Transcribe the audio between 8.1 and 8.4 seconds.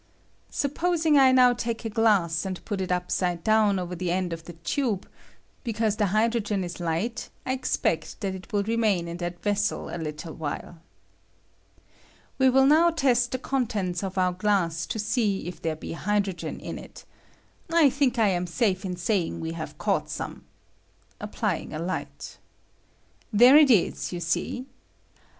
that